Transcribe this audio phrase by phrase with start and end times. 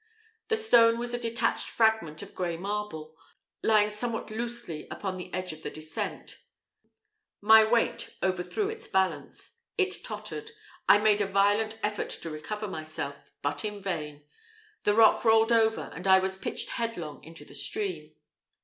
[0.47, 3.15] The stone was a detached fragment of grey marble,
[3.61, 6.39] lying somewhat loosely upon the edge of the descent
[7.39, 10.53] my weight overthrew its balance it tottered
[10.89, 14.23] I made a violent effort to recover myself, but in vain
[14.85, 18.15] the rock rolled over, and I was pitched headlong into the stream.